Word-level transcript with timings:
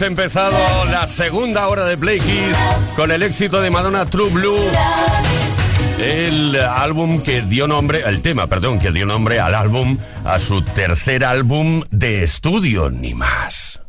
hemos 0.00 0.18
empezado 0.18 0.84
la 0.86 1.06
segunda 1.06 1.68
hora 1.68 1.84
de 1.84 1.98
Play 1.98 2.20
con 2.96 3.10
el 3.10 3.22
éxito 3.22 3.60
de 3.60 3.70
Madonna 3.70 4.06
True 4.06 4.30
Blue. 4.30 4.70
El 5.98 6.56
álbum 6.56 7.22
que 7.22 7.42
dio 7.42 7.66
nombre, 7.66 8.02
el 8.06 8.22
tema, 8.22 8.46
perdón, 8.46 8.78
que 8.78 8.92
dio 8.92 9.04
nombre 9.04 9.40
al 9.40 9.54
álbum, 9.54 9.98
a 10.24 10.38
su 10.38 10.62
tercer 10.62 11.24
álbum 11.24 11.82
de 11.90 12.24
estudio, 12.24 12.88
ni 12.88 13.12
más. 13.14 13.79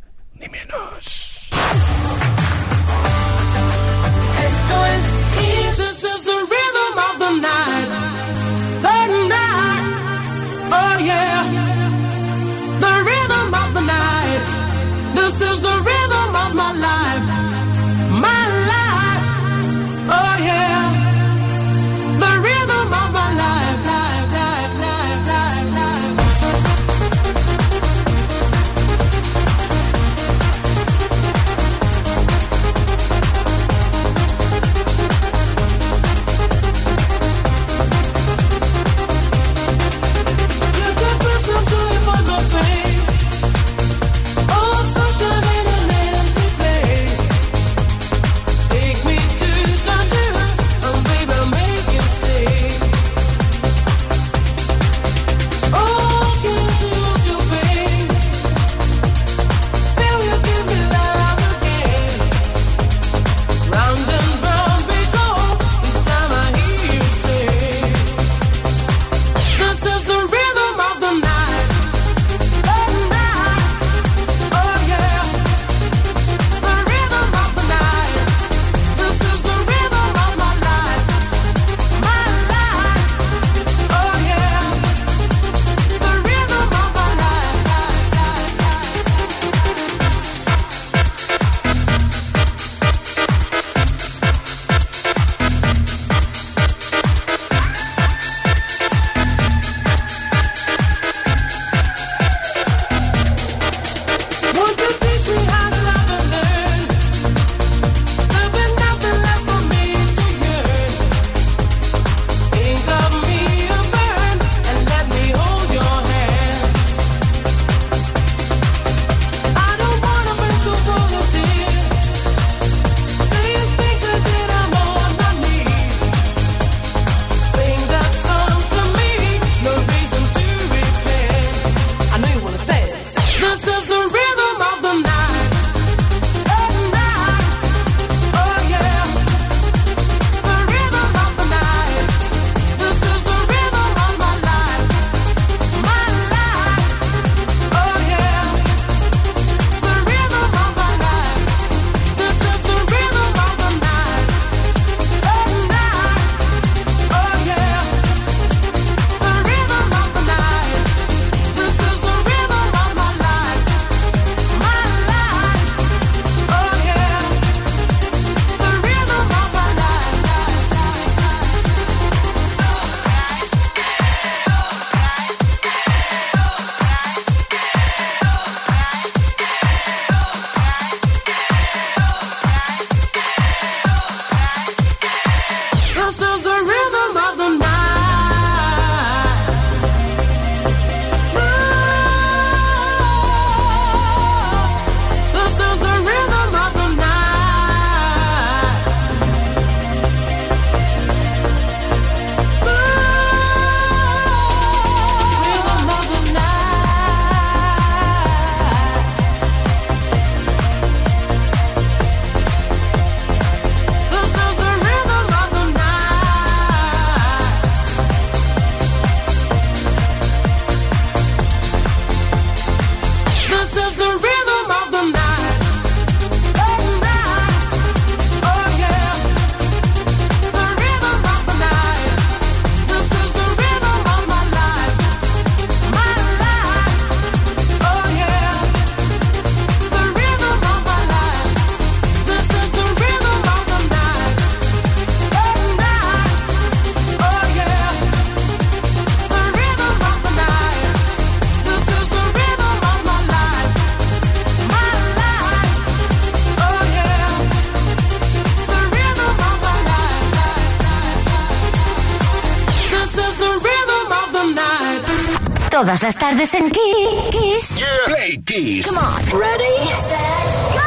todas 265.92 266.04
las 266.04 266.16
tardes 266.16 266.54
en 266.54 266.72
Kiss. 266.72 267.84
Play 268.06 268.42
Kiss. 268.46 268.88
Come 268.88 268.98
on. 268.98 269.22
Ready, 269.38 269.86
set, 270.08 270.48
go. 270.72 270.80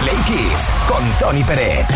Play 0.00 0.16
con 0.88 1.04
Tony 1.18 1.44
Pérez. 1.44 1.86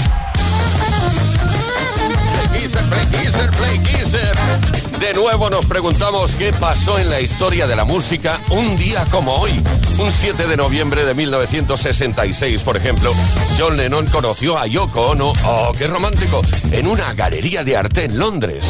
Play 2.51 2.61
Kisser, 2.61 2.85
Play 2.89 3.07
Kisser, 3.09 4.33
Play 4.33 5.01
De 5.01 5.15
nuevo 5.15 5.49
nos 5.49 5.65
preguntamos 5.65 6.35
qué 6.35 6.53
pasó 6.53 6.99
en 6.99 7.09
la 7.09 7.23
historia 7.23 7.67
de 7.67 7.75
la 7.75 7.85
música 7.85 8.39
un 8.51 8.77
día 8.77 9.07
como 9.11 9.37
hoy. 9.37 9.53
Un 9.99 10.13
7 10.13 10.47
de 10.47 10.59
noviembre 10.59 11.07
de 11.07 11.15
1966, 11.15 12.61
por 12.63 12.77
ejemplo, 12.77 13.15
John 13.59 13.79
Lennon 13.79 14.07
conoció 14.09 14.59
a 14.59 14.67
Yoko 14.67 15.13
Ono, 15.13 15.33
oh, 15.47 15.73
qué 15.79 15.87
romántico, 15.87 16.43
en 16.71 16.87
una 16.87 17.15
galería 17.15 17.65
de 17.65 17.79
arte 17.79 18.05
en 18.05 18.19
Londres. 18.19 18.67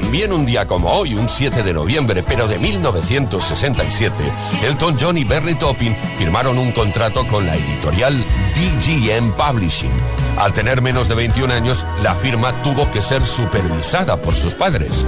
También 0.00 0.30
un 0.30 0.44
día 0.44 0.66
como 0.66 0.90
hoy, 0.90 1.14
un 1.14 1.26
7 1.26 1.62
de 1.62 1.72
noviembre, 1.72 2.22
pero 2.28 2.46
de 2.46 2.58
1967, 2.58 4.30
Elton 4.62 4.94
John 5.00 5.16
y 5.16 5.24
Berry 5.24 5.54
Topping 5.54 5.96
firmaron 6.18 6.58
un 6.58 6.70
contrato 6.72 7.26
con 7.28 7.46
la 7.46 7.56
editorial 7.56 8.14
DGM 8.54 9.32
Publishing. 9.32 9.90
Al 10.36 10.52
tener 10.52 10.82
menos 10.82 11.08
de 11.08 11.14
21 11.14 11.50
años, 11.50 11.86
la 12.02 12.14
firma 12.14 12.52
tuvo 12.62 12.90
que 12.90 13.00
ser 13.00 13.24
supervisada 13.24 14.18
por 14.18 14.34
sus 14.34 14.52
padres. 14.52 15.06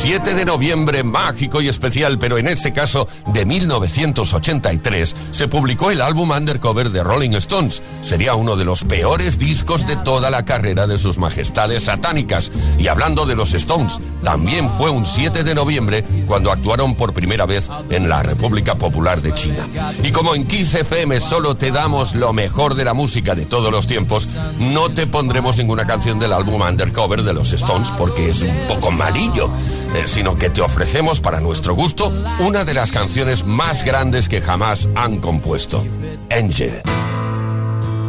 7 0.00 0.36
de 0.36 0.44
noviembre 0.44 1.02
mágico 1.02 1.60
y 1.60 1.66
especial, 1.66 2.20
pero 2.20 2.38
en 2.38 2.46
este 2.46 2.72
caso 2.72 3.08
de 3.26 3.44
1983, 3.44 5.16
se 5.32 5.48
publicó 5.48 5.90
el 5.90 6.00
álbum 6.00 6.30
Undercover 6.30 6.90
de 6.90 7.02
Rolling 7.02 7.32
Stones. 7.32 7.82
Sería 8.00 8.36
uno 8.36 8.54
de 8.54 8.64
los 8.64 8.84
peores 8.84 9.40
discos 9.40 9.88
de 9.88 9.96
toda 9.96 10.30
la 10.30 10.44
carrera 10.44 10.86
de 10.86 10.98
sus 10.98 11.18
majestades 11.18 11.84
satánicas. 11.84 12.52
Y 12.78 12.86
hablando 12.86 13.26
de 13.26 13.34
los 13.34 13.52
Stones, 13.54 13.98
también 14.22 14.70
fue 14.70 14.88
un 14.88 15.04
7 15.04 15.42
de 15.42 15.54
noviembre 15.56 16.04
cuando 16.28 16.52
actuaron 16.52 16.94
por 16.94 17.12
primera 17.12 17.44
vez 17.44 17.68
en 17.90 18.08
la 18.08 18.22
República 18.22 18.76
Popular 18.76 19.20
de 19.20 19.34
China. 19.34 19.66
Y 20.04 20.12
como 20.12 20.36
en 20.36 20.46
Kiss 20.46 20.74
FM 20.74 21.18
solo 21.18 21.56
te 21.56 21.72
damos 21.72 22.14
lo 22.14 22.32
mejor 22.32 22.76
de 22.76 22.84
la 22.84 22.94
música 22.94 23.34
de 23.34 23.46
todos 23.46 23.72
los 23.72 23.88
tiempos, 23.88 24.28
no 24.60 24.90
te 24.90 25.08
pondremos 25.08 25.58
ninguna 25.58 25.88
canción 25.88 26.20
del 26.20 26.32
álbum 26.34 26.62
Undercover 26.62 27.24
de 27.24 27.34
los 27.34 27.52
Stones 27.52 27.90
porque 27.98 28.30
es 28.30 28.42
un 28.42 28.56
poco 28.68 28.92
malillo, 28.92 29.50
eh, 29.94 30.04
sino 30.06 30.36
que 30.36 30.50
te 30.50 30.60
ofrecemos 30.60 31.20
para 31.20 31.40
nuestro 31.40 31.74
gusto 31.74 32.12
una 32.40 32.64
de 32.64 32.74
las 32.74 32.92
canciones 32.92 33.44
más 33.44 33.84
grandes 33.84 34.28
que 34.28 34.40
jamás 34.40 34.88
han 34.94 35.18
compuesto. 35.18 35.84
Angel. 36.30 36.82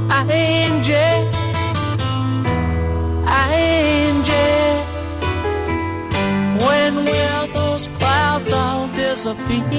Angel, 0.10 1.28
Angel, 3.28 4.84
when 6.60 6.96
will 7.06 7.48
those 7.54 7.88
clouds 8.00 8.52
all 8.52 8.88
disappear? 8.94 9.70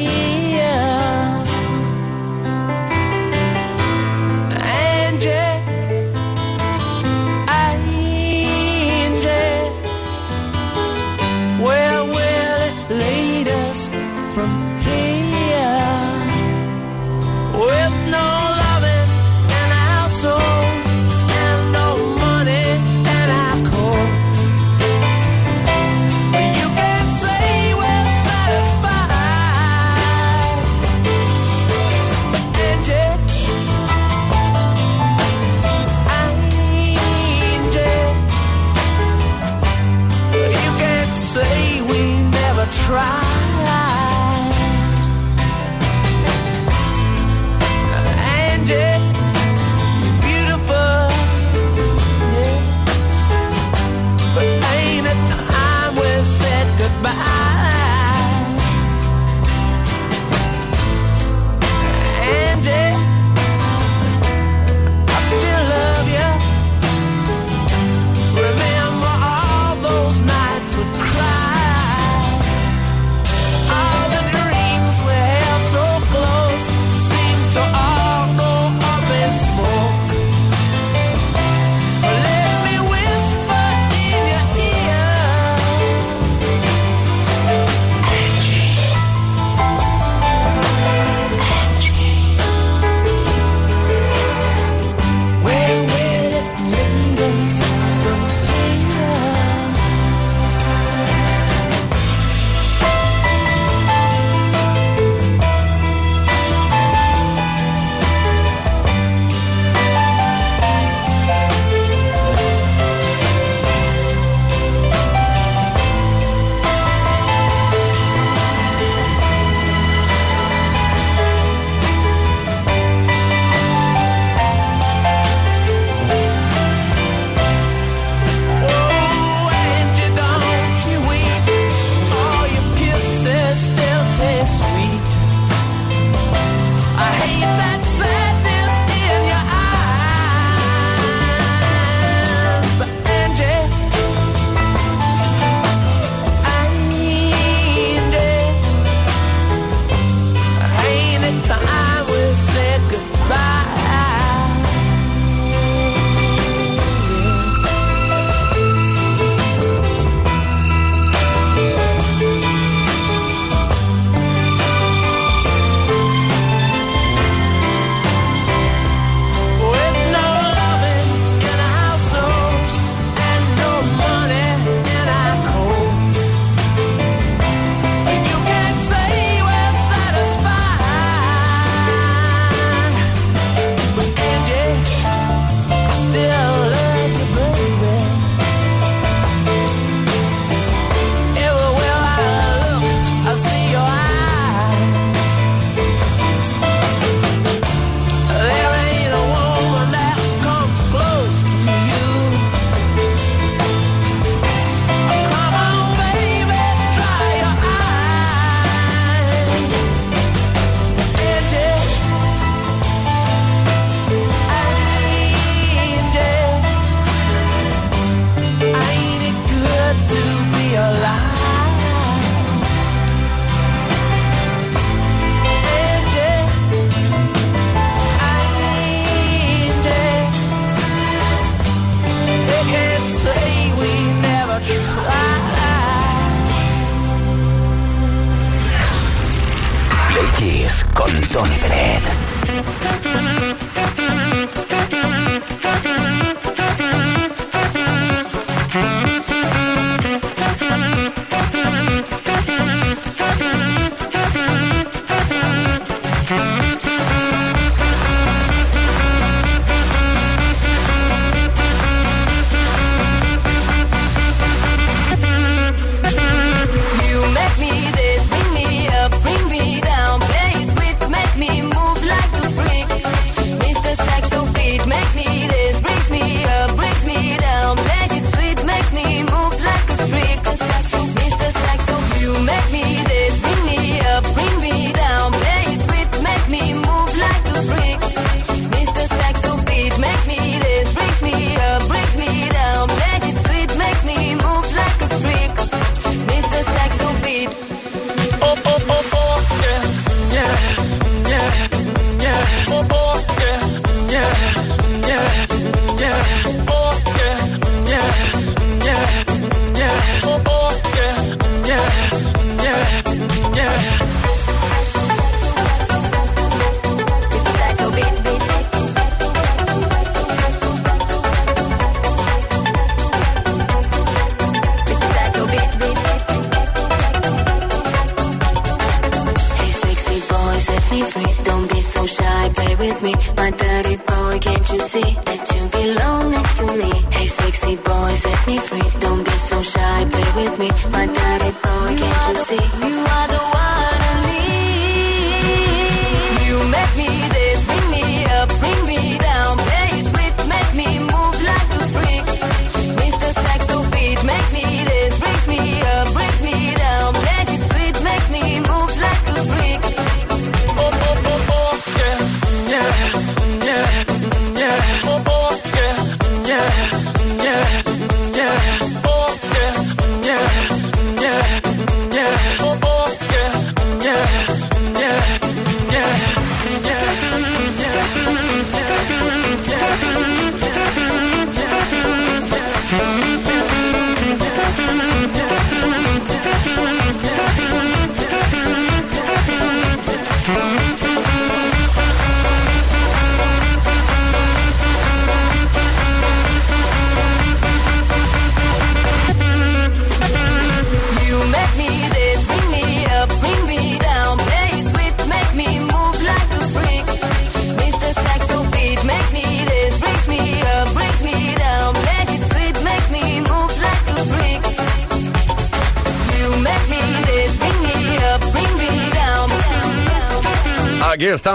know 18.11 18.50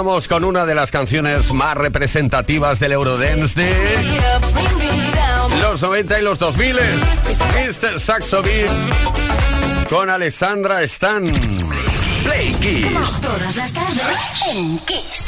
Con 0.05 0.43
una 0.43 0.67
de 0.67 0.75
las 0.75 0.91
canciones 0.91 1.51
más 1.51 1.75
representativas 1.75 2.79
del 2.79 2.91
Eurodance 2.91 3.59
de 3.59 3.73
los 5.59 5.81
90 5.81 6.19
y 6.19 6.21
los 6.21 6.37
2000. 6.37 6.75
Mr. 6.75 7.99
Saxo 7.99 8.43
Beat 8.43 8.69
con 9.89 10.11
Alessandra 10.11 10.83
Stan. 10.83 11.23
Play 12.23 12.53
Kiss. 12.61 13.19
Todas 13.19 13.55
las 13.55 13.73
tardes 13.73 14.19
en 14.51 14.77
Kiss. 14.79 15.25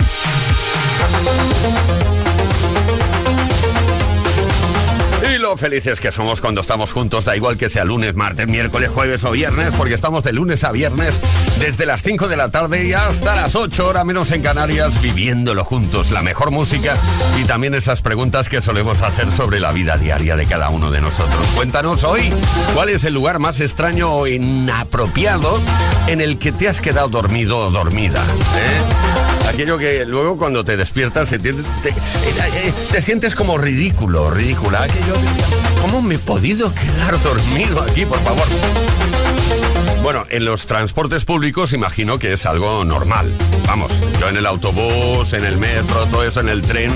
Y 5.34 5.40
lo 5.40 5.58
felices 5.58 6.00
que 6.00 6.12
somos 6.12 6.40
cuando 6.40 6.62
estamos 6.62 6.94
juntos, 6.94 7.26
da 7.26 7.36
igual 7.36 7.58
que 7.58 7.70
sea 7.70 7.84
lunes, 7.84 8.14
martes, 8.14 8.48
miércoles, 8.48 8.92
jueves 8.92 9.26
o 9.26 9.32
viernes, 9.32 9.74
porque 9.76 9.96
estamos 9.96 10.24
de 10.24 10.34
lunes 10.34 10.64
a 10.64 10.72
viernes 10.72 11.20
desde 11.60 11.86
las 11.86 12.02
5 12.04 12.28
de 12.28 12.38
la 12.38 12.50
tarde 12.50 12.86
y 12.88 12.94
hasta 12.94 13.36
las 13.36 13.56
8 13.56 13.88
horas 13.88 14.06
menos 14.06 14.32
en 14.32 14.42
Canarias, 14.42 15.02
viviéndolo 15.02 15.64
juntos, 15.64 16.12
la 16.12 16.22
mejor 16.22 16.52
música 16.52 16.96
y 17.40 17.46
también 17.46 17.74
esas 17.74 18.02
preguntas 18.02 18.48
que 18.50 18.62
solemos 18.62 19.02
hacer 19.02 19.32
sobre 19.32 19.60
la 19.60 19.72
vida 19.72 19.98
diaria 19.98 20.36
de 20.36 20.46
cada 20.46 20.70
uno 20.70 20.92
de 20.92 21.02
nosotros. 21.02 21.46
Cuéntanos 21.56 22.04
hoy 22.04 22.32
cuál 22.74 22.90
es 22.90 23.04
el 23.04 23.14
lugar 23.14 23.40
más 23.40 23.60
extraño 23.60 24.12
o 24.14 24.28
inapropiado 24.28 25.60
en 26.08 26.22
el 26.22 26.38
que 26.38 26.52
te 26.52 26.68
has 26.68 26.80
quedado 26.80 27.08
dormido 27.10 27.58
o 27.60 27.72
dormida. 27.72 28.24
¿eh? 28.24 29.48
Aquello 29.50 29.78
que 29.78 30.06
luego 30.06 30.38
cuando 30.38 30.64
te 30.64 30.78
despiertas 30.78 31.30
tiende- 31.30 31.64
te, 31.82 31.90
eh, 31.90 31.94
eh, 32.66 32.74
te 32.92 33.02
sientes 33.02 33.34
como 33.34 33.58
ridículo, 33.58 34.30
ridícula. 34.30 34.86
¿Cómo 35.82 36.02
me 36.02 36.16
he 36.16 36.20
podido 36.20 36.72
quedar 36.74 37.20
dormido 37.22 37.82
aquí, 37.82 38.06
por 38.06 38.20
favor? 38.24 38.46
Bueno, 40.08 40.26
en 40.30 40.46
los 40.46 40.66
transportes 40.68 41.26
públicos 41.26 41.74
imagino 41.74 42.18
que 42.18 42.32
es 42.32 42.46
algo 42.46 42.86
normal. 42.86 43.30
Vamos, 43.68 43.92
yo 44.22 44.30
en 44.30 44.38
el 44.38 44.46
autobús, 44.46 45.34
en 45.34 45.44
el 45.44 45.58
metro, 45.58 46.06
todo 46.06 46.24
eso, 46.24 46.40
en 46.40 46.48
el 46.48 46.62
tren, 46.62 46.94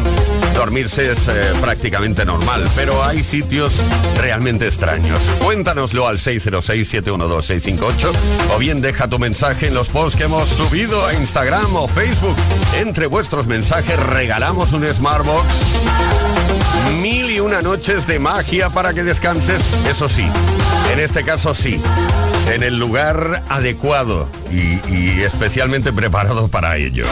dormirse 0.56 1.12
es 1.12 1.28
eh, 1.28 1.34
prácticamente 1.60 2.24
normal, 2.24 2.66
pero 2.74 3.04
hay 3.04 3.22
sitios 3.22 3.76
realmente 4.16 4.66
extraños. 4.66 5.30
Cuéntanoslo 5.44 6.08
al 6.08 6.20
606-712-658 6.20 8.14
o 8.56 8.58
bien 8.60 8.80
deja 8.80 9.10
tu 9.10 9.20
mensaje 9.20 9.68
en 9.68 9.74
los 9.74 9.90
posts 9.90 10.16
que 10.16 10.24
hemos 10.24 10.48
subido 10.48 11.06
a 11.06 11.14
Instagram 11.14 11.76
o 11.76 11.90
Facebook. 11.90 12.38
Entre 12.78 13.08
vuestros 13.08 13.46
mensajes 13.46 14.00
regalamos 14.00 14.72
un 14.72 14.86
Smartbox 14.86 15.54
Mil 17.02 17.30
y 17.32 17.40
una 17.40 17.62
noches 17.62 18.06
de 18.06 18.20
magia 18.20 18.70
para 18.70 18.94
que 18.94 19.04
descanses, 19.04 19.62
eso 19.90 20.10
sí, 20.10 20.26
en 20.92 21.00
este 21.00 21.24
caso 21.24 21.54
sí, 21.54 21.82
en 22.48 22.64
el 22.64 22.78
lugar 22.78 23.01
adecuado 23.50 24.28
y, 24.52 25.22
especialmente 25.22 25.92
preparado 25.92 26.48
para 26.48 26.78
ello. 26.78 27.04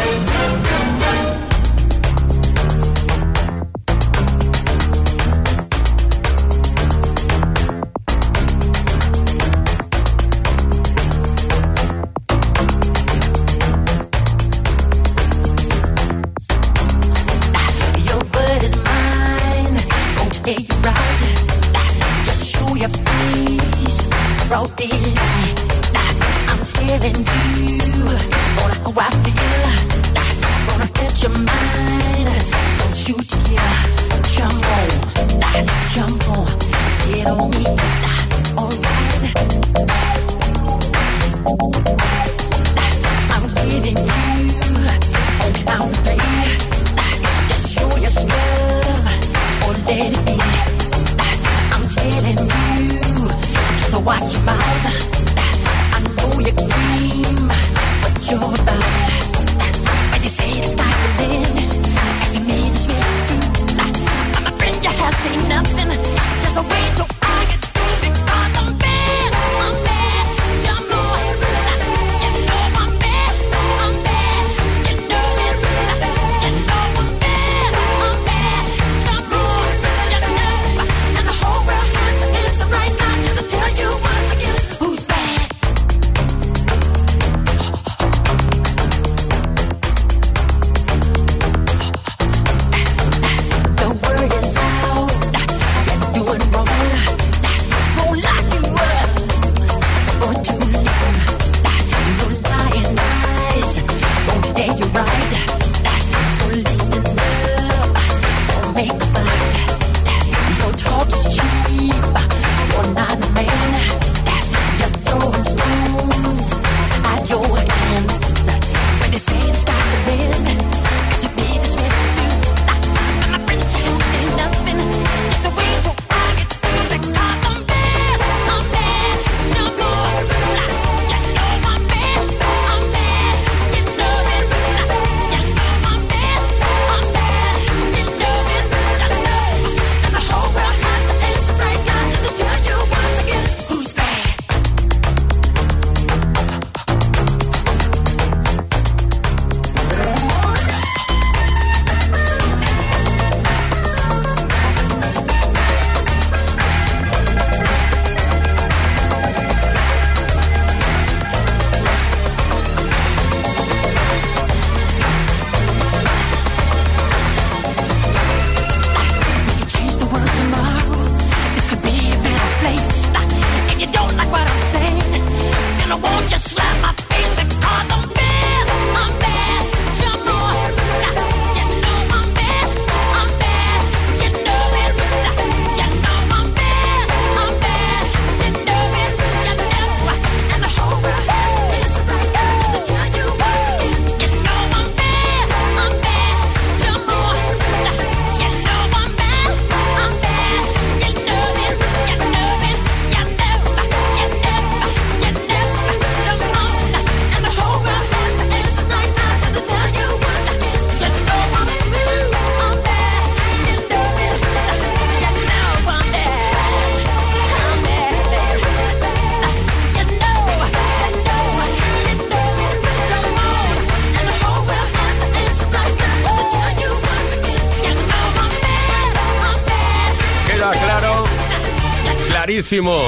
buenísimo. 232.69 233.01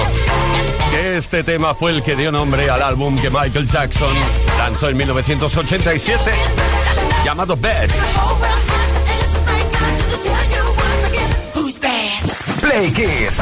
Este 1.03 1.43
tema 1.43 1.75
fue 1.75 1.91
el 1.91 2.01
que 2.01 2.15
dio 2.15 2.31
nombre 2.31 2.69
al 2.69 2.81
álbum 2.81 3.19
que 3.19 3.29
Michael 3.29 3.67
Jackson 3.67 4.13
lanzó 4.57 4.89
en 4.89 4.97
1987, 4.97 6.31
llamado 7.23 7.55
Bad. 7.55 7.89
Play 12.61 12.91
Kiss. 12.91 13.37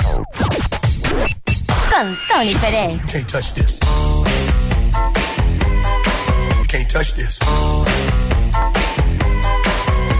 Con 1.89 2.17
Tony 2.27 2.55
Pérez. 2.55 2.99
Can't 3.07 3.27
touch 3.27 3.53
this. 3.53 3.79
Can't 6.67 6.91
touch 6.91 7.13
this. 7.13 7.39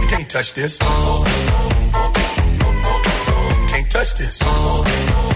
Can't 0.10 0.30
touch 0.30 0.54
this. 0.54 0.78
Can't 3.70 3.92
touch 3.92 4.16
this. 4.16 5.29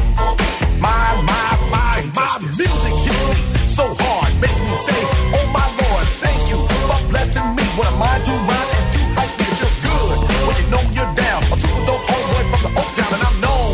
My, 0.84 1.16
my, 1.24 1.50
my, 1.72 1.96
my 2.12 2.34
music 2.44 2.94
hits 3.08 3.24
me 3.32 3.40
so 3.72 3.86
hard. 4.04 4.32
Makes 4.44 4.60
me 4.60 4.76
say, 4.84 5.02
oh 5.40 5.48
my 5.56 5.64
Lord, 5.80 6.06
thank 6.20 6.42
you 6.52 6.60
for 6.88 7.00
blessing 7.08 7.48
me. 7.56 7.64
When 7.80 7.88
I 7.88 7.96
mind 7.96 8.24
you 8.28 8.36
run 8.36 8.68
and 8.76 8.86
do 8.92 9.02
hype 9.16 9.34
me, 9.40 9.46
it 9.48 9.56
feels 9.64 9.80
good. 9.80 10.18
When 10.44 10.56
you 10.60 10.68
know 10.74 10.84
you're 10.92 11.14
down, 11.16 11.40
a 11.48 11.56
super 11.56 11.84
dope 11.88 12.04
homeboy 12.04 12.44
from 12.52 12.62
the 12.68 12.72
Oak 12.76 12.90
Town, 13.00 13.12
and 13.16 13.24
I'm 13.24 13.38
known 13.40 13.72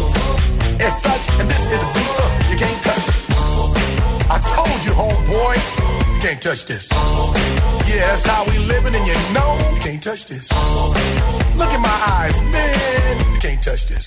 as 0.86 0.94
such. 1.02 1.26
And 1.42 1.50
this 1.50 1.64
is 1.74 1.82
a 1.82 1.90
beat 1.98 2.14
up 2.22 2.32
you 2.54 2.58
can't 2.62 2.82
touch. 2.86 3.06
I 4.30 4.38
told 4.54 4.80
you, 4.86 4.94
homeboy, 4.94 5.56
you 6.14 6.20
can't 6.22 6.42
touch 6.42 6.70
this. 6.70 6.94
Yeah, 7.90 8.06
that's 8.06 8.26
how 8.30 8.46
we 8.46 8.56
living, 8.70 8.94
and 8.94 9.06
you 9.10 9.18
know 9.34 9.58
you 9.74 9.82
can't 9.82 10.04
touch 10.04 10.30
this. 10.30 10.46
Look 11.58 11.72
in 11.74 11.82
my 11.82 12.00
eyes, 12.22 12.38
man, 12.54 13.34
you 13.34 13.40
can't 13.42 13.62
touch 13.66 13.88
this 13.90 14.06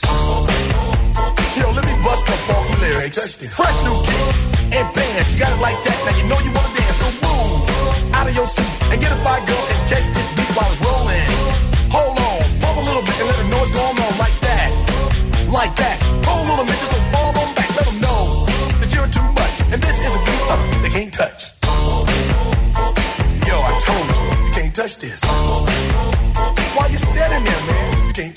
lyrics. 2.82 3.34
Fresh 3.54 3.78
new 3.86 3.96
kicks 4.02 4.40
and 4.74 4.86
bands. 4.94 5.32
You 5.32 5.38
got 5.38 5.52
it 5.54 5.60
like 5.62 5.78
that. 5.86 5.98
Now 6.06 6.14
you 6.18 6.24
know 6.30 6.38
you 6.42 6.52
wanna 6.56 6.74
dance. 6.74 6.98
So 6.98 7.08
move 7.22 8.14
out 8.14 8.26
of 8.28 8.34
your 8.34 8.46
seat 8.46 8.72
and 8.90 8.98
get 9.00 9.12
a 9.12 9.18
fire 9.22 9.42
girl 9.46 9.64
and 9.72 9.80
catch 9.88 10.06
this 10.10 10.28
beat 10.36 10.50
while 10.56 10.70
it's 10.70 10.80
rolling. 10.82 11.01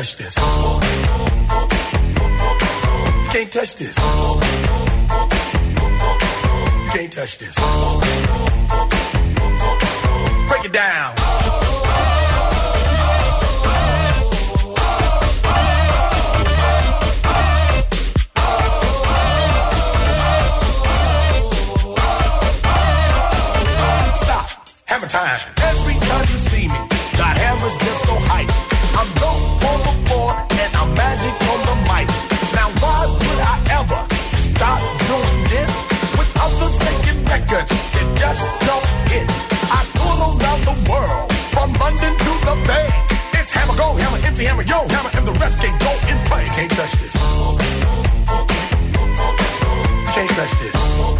Touch 0.00 0.16
this. 0.16 0.34
You 0.36 0.42
can't 3.30 3.52
touch 3.52 3.74
this. 3.76 3.98
You 6.78 6.90
can't 6.90 7.12
touch 7.12 7.36
this. 7.36 7.54
Break 10.48 10.64
it 10.64 10.72
down. 10.72 11.16
Stop. 24.16 24.48
Hammer 24.86 25.08
time. 25.08 25.40
Every 25.62 25.94
time 25.94 26.26
you 26.30 26.38
see 26.48 26.68
me, 26.68 26.78
the 27.18 27.22
hammer's 27.22 27.76
just 27.76 27.99
just 38.34 38.60
don't 38.66 38.86
hit? 39.10 39.26
I 39.74 39.82
tour 39.96 40.14
around 40.22 40.62
the 40.62 40.76
world 40.90 41.32
from 41.52 41.72
London 41.74 42.12
to 42.16 42.32
the 42.46 42.54
Bay. 42.66 42.86
It's 43.38 43.50
hammer 43.50 43.76
go, 43.76 43.94
hammer 43.94 44.18
empty, 44.24 44.44
hammer 44.44 44.62
yo, 44.62 44.86
hammer, 44.88 45.10
and 45.14 45.26
the 45.26 45.32
rest 45.34 45.58
can't 45.58 45.78
go 45.80 45.90
in 46.10 46.18
play. 46.26 46.44
Can't 46.54 46.70
touch 46.70 46.92
this. 46.92 47.14
Can't 50.14 50.30
touch 50.30 50.52
this. 50.60 51.19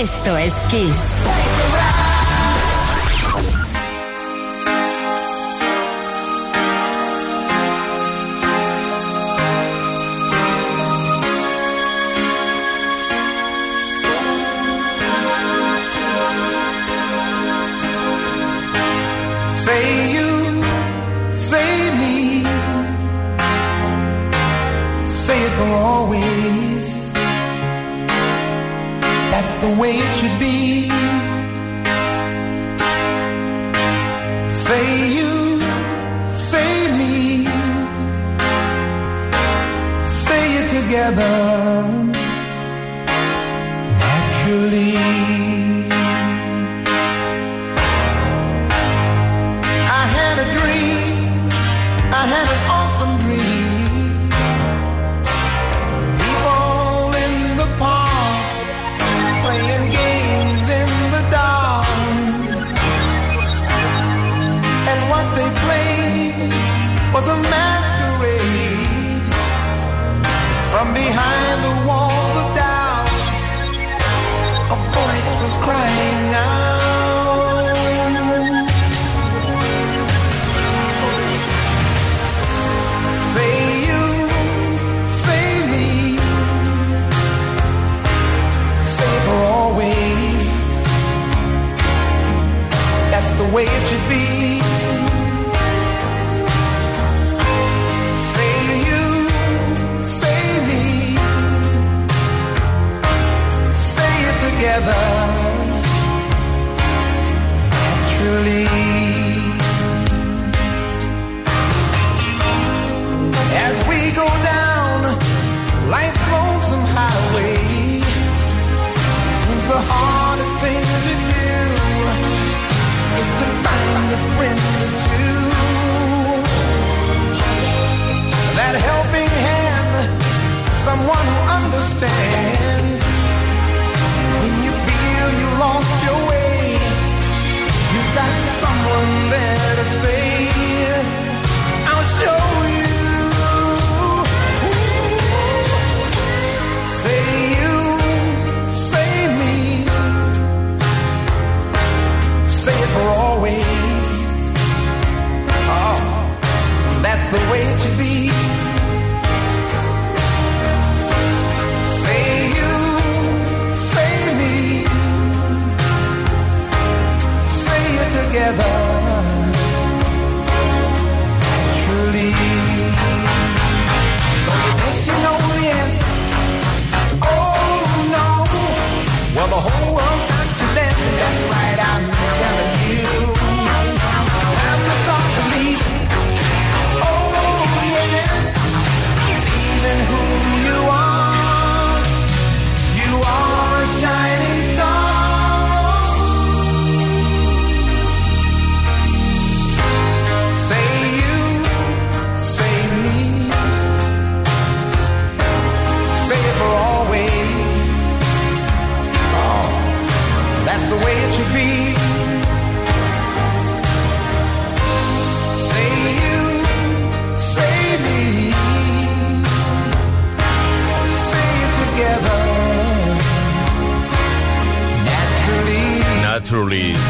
Esto 0.00 0.36
es 0.36 0.60
Kiss. 0.70 1.87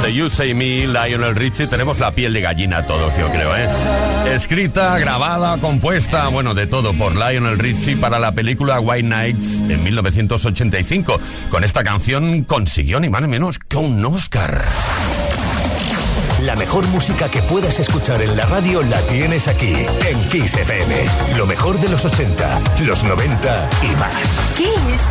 Say 0.00 0.14
You 0.14 0.30
Say 0.30 0.54
Me, 0.54 0.86
Lionel 0.86 1.34
Richie, 1.34 1.66
tenemos 1.66 1.98
la 1.98 2.12
piel 2.12 2.32
de 2.32 2.40
gallina 2.40 2.86
todos, 2.86 3.16
yo 3.18 3.28
creo, 3.30 3.54
¿eh? 3.56 3.68
Escrita, 4.34 4.98
grabada, 4.98 5.58
compuesta, 5.58 6.28
bueno, 6.28 6.54
de 6.54 6.66
todo 6.66 6.92
por 6.92 7.16
Lionel 7.16 7.58
Richie 7.58 7.96
para 7.96 8.18
la 8.18 8.32
película 8.32 8.78
White 8.80 9.08
Nights 9.08 9.60
en 9.68 9.82
1985. 9.82 11.20
Con 11.50 11.64
esta 11.64 11.82
canción 11.82 12.44
consiguió 12.44 13.00
ni 13.00 13.08
más 13.08 13.22
ni 13.22 13.28
menos 13.28 13.58
que 13.58 13.76
un 13.76 14.04
Oscar. 14.04 14.64
La 16.44 16.54
mejor 16.54 16.86
música 16.88 17.28
que 17.28 17.42
puedas 17.42 17.80
escuchar 17.80 18.22
en 18.22 18.36
la 18.36 18.46
radio 18.46 18.82
la 18.82 19.00
tienes 19.02 19.48
aquí, 19.48 19.74
en 20.08 20.28
Kiss 20.30 20.54
FM. 20.54 20.94
Lo 21.36 21.46
mejor 21.46 21.80
de 21.80 21.88
los 21.88 22.04
80, 22.04 22.60
los 22.86 23.02
90 23.02 23.70
y 23.82 23.88
más. 23.96 24.38
Kiss. 24.56 25.10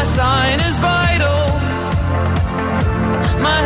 My 0.00 0.04
sign 0.04 0.60
is 0.60 0.78
vital. 0.78 1.60
My 3.42 3.60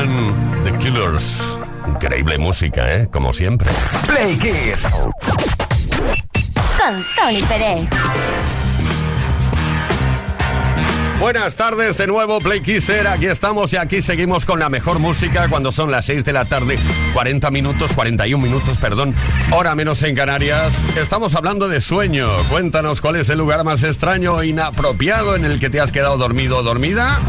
The 0.00 0.78
Killers. 0.78 1.58
Increíble 1.86 2.38
música, 2.38 2.90
¿eh? 2.94 3.08
Como 3.12 3.34
siempre. 3.34 3.68
Play 4.06 4.38
Kiss. 4.38 4.86
Con 6.78 7.04
Tony 7.16 7.42
Pérez. 7.42 7.88
Buenas 11.18 11.54
tardes 11.54 11.98
de 11.98 12.06
nuevo, 12.06 12.38
Play 12.38 12.62
Kisser. 12.62 13.06
Aquí 13.08 13.26
estamos 13.26 13.74
y 13.74 13.76
aquí 13.76 14.00
seguimos 14.00 14.46
con 14.46 14.58
la 14.58 14.70
mejor 14.70 15.00
música 15.00 15.48
cuando 15.50 15.70
son 15.70 15.90
las 15.90 16.06
6 16.06 16.24
de 16.24 16.32
la 16.32 16.46
tarde, 16.46 16.78
40 17.12 17.50
minutos, 17.50 17.92
41 17.92 18.42
minutos, 18.42 18.78
perdón, 18.78 19.14
hora 19.50 19.74
menos 19.74 20.02
en 20.02 20.14
Canarias. 20.14 20.82
Estamos 20.96 21.34
hablando 21.34 21.68
de 21.68 21.82
sueño. 21.82 22.30
Cuéntanos 22.48 23.02
cuál 23.02 23.16
es 23.16 23.28
el 23.28 23.36
lugar 23.36 23.64
más 23.64 23.82
extraño 23.82 24.32
o 24.32 24.42
inapropiado 24.42 25.36
en 25.36 25.44
el 25.44 25.60
que 25.60 25.68
te 25.68 25.78
has 25.78 25.92
quedado 25.92 26.16
dormido 26.16 26.56
o 26.56 26.62
dormida. 26.62 27.20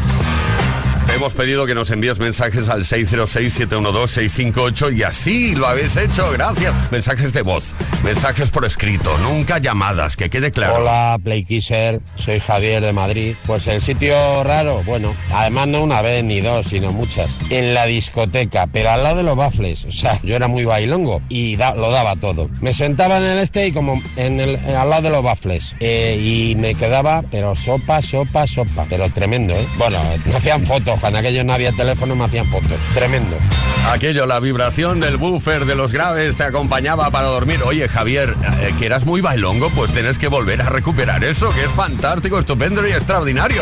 Hemos 1.22 1.36
pedido 1.36 1.68
que 1.68 1.76
nos 1.76 1.92
envíes 1.92 2.18
mensajes 2.18 2.68
al 2.68 2.84
606-712-658 2.84 4.98
y 4.98 5.04
así 5.04 5.54
lo 5.54 5.68
habéis 5.68 5.96
hecho, 5.96 6.32
gracias. 6.32 6.74
Mensajes 6.92 7.32
de 7.32 7.44
voz, 7.44 7.76
mensajes 8.04 8.50
por 8.50 8.66
escrito, 8.66 9.16
nunca 9.20 9.60
llamadas, 9.60 10.18
que 10.18 10.32
quede 10.32 10.50
claro. 10.50 10.78
Hola, 10.78 11.20
Playkisser, 11.24 12.02
soy 12.16 12.40
Javier 12.40 12.82
de 12.82 12.92
Madrid. 12.94 13.36
Pues 13.46 13.68
el 13.68 13.82
sitio 13.84 14.44
raro, 14.44 14.82
bueno, 14.84 15.14
además 15.32 15.68
no 15.68 15.84
una 15.84 16.02
vez 16.02 16.24
ni 16.24 16.42
dos, 16.42 16.66
sino 16.66 16.92
muchas. 16.92 17.38
En 17.52 17.76
la 17.76 17.86
discoteca, 17.86 18.66
pero 18.66 18.90
al 18.90 19.04
lado 19.04 19.18
de 19.18 19.24
los 19.24 19.36
bafles. 19.36 19.86
O 19.86 19.92
sea, 19.92 20.20
yo 20.24 20.36
era 20.36 20.48
muy 20.48 20.66
bailongo 20.66 21.22
y 21.30 21.56
da- 21.56 21.76
lo 21.76 21.92
daba 21.92 22.16
todo. 22.16 22.50
Me 22.62 22.74
sentaba 22.74 23.18
en 23.18 23.24
el 23.26 23.38
este 23.38 23.68
y 23.68 23.72
como 23.72 24.02
en 24.16 24.40
el, 24.40 24.56
al 24.76 24.90
lado 24.90 25.04
de 25.04 25.12
los 25.12 25.22
bafles. 25.24 25.76
Eh, 25.82 26.18
y 26.20 26.56
me 26.56 26.74
quedaba, 26.74 27.22
pero 27.30 27.56
sopa, 27.56 28.02
sopa, 28.02 28.48
sopa. 28.48 28.88
Pero 28.90 29.08
tremendo, 29.12 29.54
¿eh? 29.54 29.68
Bueno, 29.78 30.02
me 30.26 30.36
hacían 30.36 30.66
fotos, 30.66 31.00
cuando 31.12 31.28
aquello 31.28 31.44
no 31.44 31.54
había 31.54 31.74
teléfono 31.74 32.16
me 32.16 32.24
hacían 32.24 32.50
fotos. 32.50 32.80
Tremendo. 32.94 33.38
Aquello, 33.86 34.26
la 34.26 34.40
vibración 34.40 35.02
del 35.02 35.18
buffer 35.18 35.66
de 35.66 35.76
los 35.76 35.92
graves 35.92 36.38
te 36.38 36.44
acompañaba 36.44 37.12
para 37.12 37.28
dormir. 37.28 37.62
Oye, 37.66 37.90
Javier, 37.90 38.38
eh, 38.62 38.74
que 38.80 38.86
eras 38.86 39.06
muy 39.06 39.20
bailongo, 39.20 39.72
pues 39.72 39.92
tienes 39.92 40.18
que 40.18 40.30
volver 40.30 40.62
a 40.62 40.70
recuperar 40.70 41.26
eso, 41.26 41.52
que 41.54 41.66
es 41.66 41.72
fantástico, 41.72 42.40
estupendo 42.40 42.88
y 42.88 42.92
extraordinario. 42.92 43.62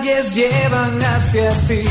Calles 0.04 0.34
llevan 0.34 0.98
hacia 1.02 1.50
ti. 1.68 1.82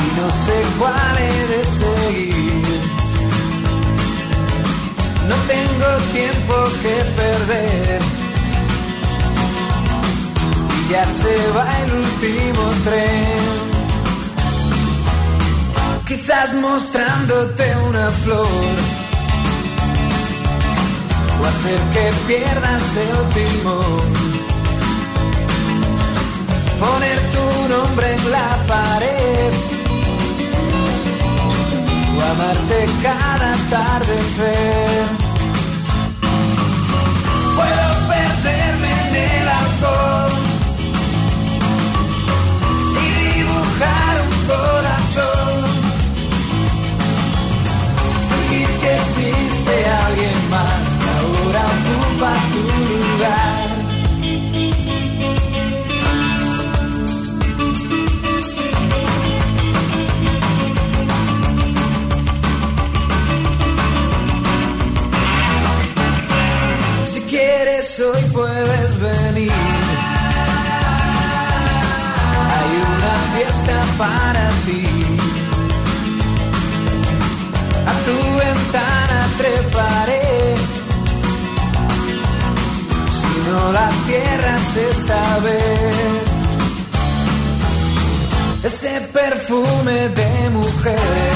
Y 0.00 0.06
no 0.18 0.28
sé 0.44 0.56
cuál 0.78 1.18
he 1.18 1.46
de 1.52 1.64
seguir. 1.80 2.80
No 5.28 5.36
tengo 5.54 5.88
tiempo 6.12 6.54
que 6.82 6.94
perder. 7.20 8.00
Y 10.76 10.92
ya 10.92 11.04
se 11.04 11.34
va 11.56 11.66
el 11.84 11.90
último 11.92 12.62
tren. 12.84 13.72
Quizás 16.06 16.54
mostrándote 16.54 17.64
una 17.88 18.10
flor 18.24 18.46
o 21.40 21.44
hacer 21.46 21.80
que 21.94 22.04
pierdas 22.26 22.82
el 22.96 23.16
timón. 23.34 24.41
Poner 26.82 27.18
tu 27.34 27.68
nombre 27.68 28.12
en 28.12 28.30
la 28.32 28.50
pared 28.66 29.52
o 32.16 32.20
amarte 32.32 32.86
cada 33.04 33.52
atardecer. 33.52 35.31
Ventana 78.72 79.20
treparé. 79.36 80.54
Si 83.18 83.50
no 83.50 83.72
la 83.72 83.90
cierras 84.06 84.76
esta 84.90 85.38
vez. 85.40 86.22
Ese 88.64 89.00
perfume 89.12 90.08
de 90.08 90.50
mujer 90.50 91.34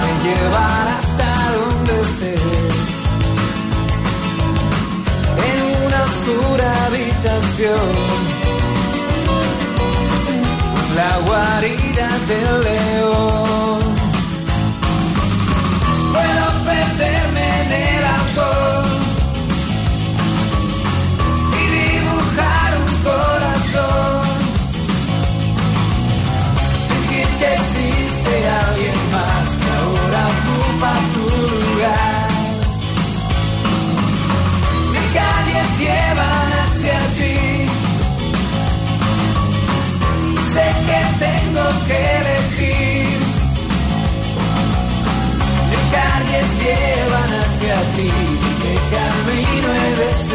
me 0.00 0.12
llevará 0.24 0.98
hasta 0.98 1.30
donde 1.58 1.92
estés. 2.00 2.78
En 5.48 5.58
una 5.86 5.98
oscura 6.04 6.68
habitación 6.86 8.24
lugar. 12.74 13.13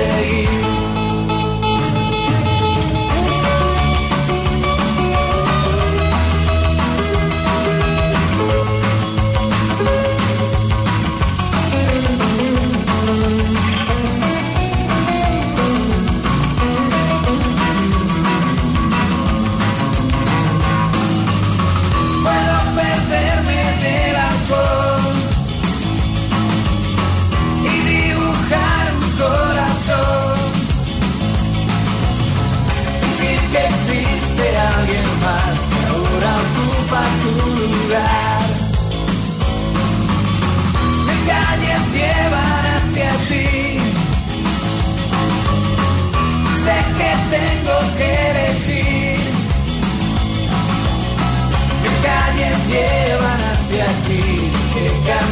say 0.10 0.59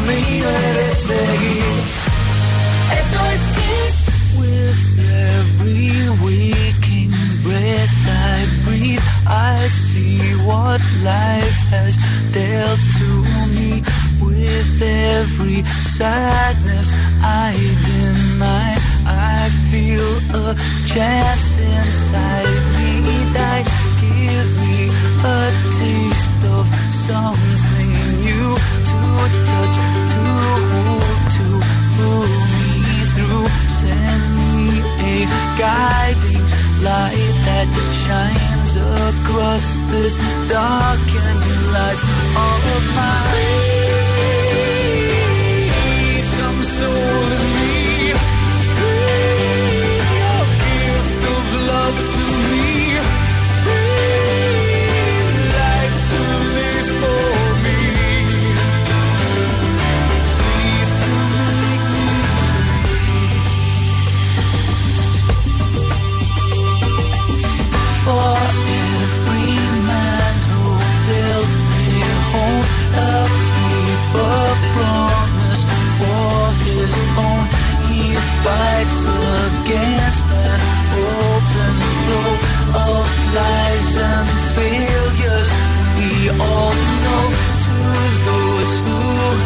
camino 0.07 0.47
he 0.47 0.73
de 0.73 0.95
seguir? 0.95 1.83
Esto 2.99 3.19
es 3.33 3.43
Kiss. 3.55 3.95
With 4.39 4.83
every 5.35 5.91
waking 6.23 7.11
breath 7.43 7.97
I 8.07 8.47
breathe, 8.63 9.03
I 9.27 9.67
see 9.67 10.19
what 10.45 10.81
life 11.03 11.59
has 11.71 11.97
dealt 12.31 12.79
to 12.99 13.09
me. 13.55 13.81
With 14.21 14.81
every 14.81 15.63
sadness 15.83 16.93
I 17.21 17.53
deny, 17.89 18.77
I 19.05 19.49
feel 19.71 20.09
a 20.33 20.55
chance 20.85 21.57
inside 21.57 22.61
me 22.77 23.33
die. 23.33 23.63
Give 23.99 24.49
me 24.63 24.89
a 25.23 25.51
taste 25.71 26.43
of 26.57 26.65
something 26.91 27.91
new 28.23 28.55
to 28.87 29.07
touch, 29.45 29.96
guiding 35.57 36.45
light 36.85 37.35
that 37.45 37.67
shines 37.89 38.77
across 38.77 39.75
this 39.91 40.15
darkened 40.47 41.45
life 41.73 42.03
of 42.37 42.95
mine. 42.95 44.06
All 86.39 86.73
know 87.03 87.25
to 87.65 87.75
those 88.27 88.71
who 88.85 88.99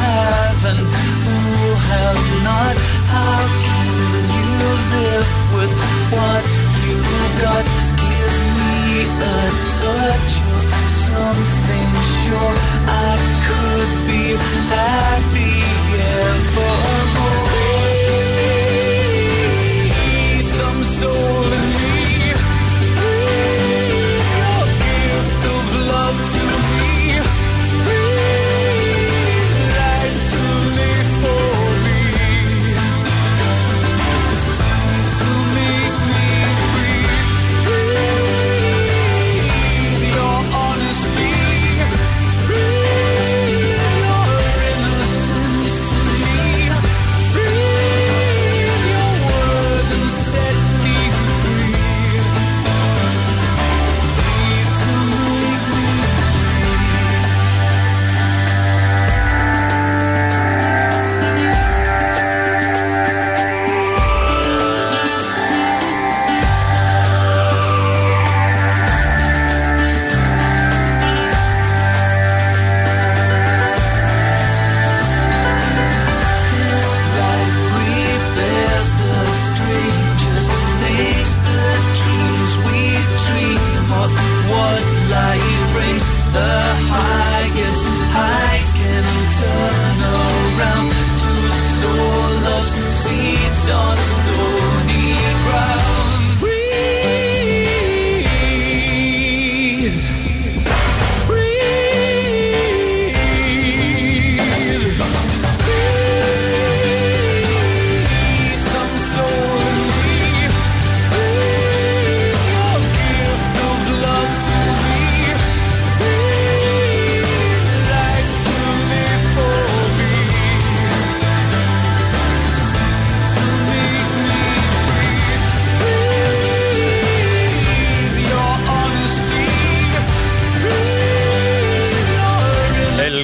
have 0.04 0.60
and 0.72 0.80
who 0.80 1.40
have 1.92 2.20
not, 2.44 2.76
how 3.16 3.42
can 3.66 3.88
you 4.36 4.60
live 4.96 5.28
with 5.56 5.72
what 6.14 6.44
you 6.84 6.98
got? 7.44 7.66
Give 8.02 8.36
me 8.60 9.08
a 9.08 9.42
touch 9.80 10.34
of 10.56 10.64
something 11.08 11.90
sure 12.24 12.56
I 12.88 13.12
could 13.48 13.90
be 14.08 14.24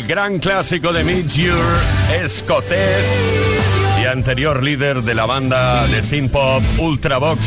gran 0.08 0.39
clásico 0.39 0.93
de 0.93 1.03
Midge 1.03 1.51
escocés 2.24 3.05
y 4.01 4.05
anterior 4.05 4.64
líder 4.64 5.01
de 5.01 5.14
la 5.14 5.26
banda 5.26 5.86
de 5.88 6.01
synth 6.01 6.32
pop 6.32 6.64
Ultravox. 6.78 7.39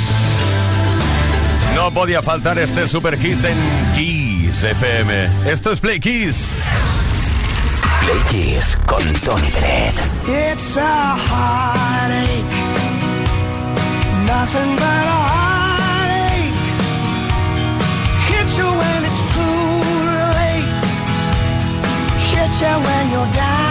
No 1.74 1.90
podía 1.90 2.20
faltar 2.20 2.58
este 2.58 2.86
super 2.86 3.18
hit 3.18 3.42
en 3.44 3.56
Kiss 3.96 4.62
FM. 4.62 5.50
Esto 5.50 5.72
es 5.72 5.80
Play 5.80 6.00
Kiss. 6.00 6.62
Play 8.00 8.20
Kiss 8.30 8.76
con 8.86 9.02
Tony 9.20 9.48
Bennett. 9.54 9.94
It's 10.52 10.76
a 10.76 11.16
heartache, 11.16 12.44
nothing 14.26 14.76
but 14.76 14.82
a 14.82 15.28
heartache. 15.28 15.49
You 22.60 22.66
when 22.66 23.10
you're 23.10 23.32
down. 23.32 23.69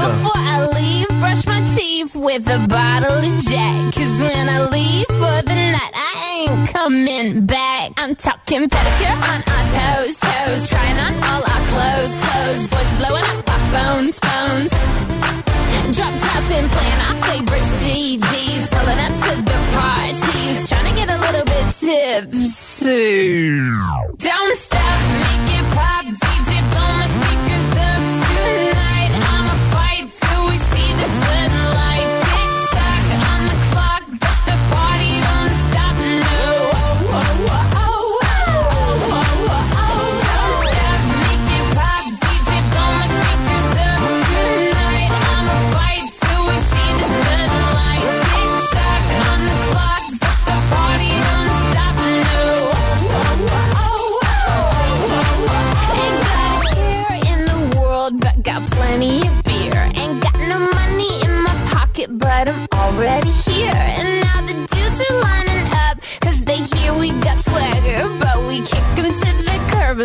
Before 0.00 0.32
I 0.54 0.66
leave, 0.78 1.08
brush 1.20 1.44
my 1.46 1.60
teeth 1.76 2.14
with 2.14 2.46
a 2.48 2.58
bottle 2.68 3.18
of 3.18 3.44
Jack. 3.44 3.94
Cause 3.94 4.20
when 4.20 4.48
I 4.48 4.58
leave 4.76 5.06
for 5.20 5.36
the 5.48 5.58
night, 5.76 5.94
I 5.94 6.46
ain't 6.48 6.68
coming 6.70 7.46
back. 7.46 7.92
I'm 7.98 8.14
talking 8.16 8.68
pedicure 8.68 9.18
on 9.32 9.40
our 9.54 9.64
toes, 9.76 10.16
toes. 10.18 10.68
Trying 10.70 10.98
on 11.06 11.14
all 11.28 11.42
our 11.52 11.62
clothes, 11.70 12.14
clothes. 12.22 12.62
Boys 12.72 12.92
blowing 12.98 13.26
up 13.32 13.48
our 13.54 13.62
phones, 13.74 14.18
phones. 14.18 14.70
Dropped 15.96 16.24
up 16.36 16.46
and 16.58 16.68
playing 16.74 17.00
our 17.08 17.16
favorite 17.28 17.68
CDs. 17.80 18.64
Pulling 18.72 19.00
up 19.06 19.14
to 19.24 19.32
the 19.50 19.58
parties. 19.76 20.68
Trying 20.68 20.88
to 20.88 20.94
get 21.00 21.08
a 21.10 21.18
little 21.26 21.44
bit 21.44 21.66
tipsy. 21.76 23.60
Don't 24.16 24.56
stop 24.56 25.00
me. 25.12 25.29